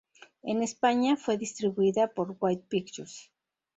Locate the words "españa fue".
0.63-1.37